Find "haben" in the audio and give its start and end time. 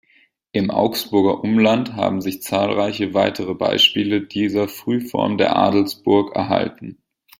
1.95-2.21